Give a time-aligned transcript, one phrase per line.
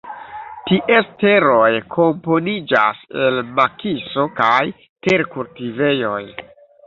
[0.69, 4.63] Ties teroj komponiĝas el makiso kaj
[5.09, 6.21] terkultivejoj.